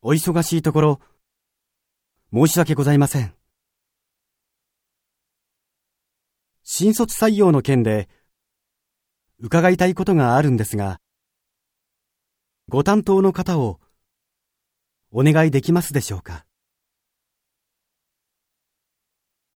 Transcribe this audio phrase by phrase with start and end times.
[0.00, 1.00] お忙しいところ、
[2.32, 3.34] 申し訳ございません。
[6.62, 8.08] 新卒採用の件で、
[9.40, 11.00] 伺いたいことがあるんですが、
[12.68, 13.80] ご担当の方を
[15.10, 16.47] お願いできますでしょうか？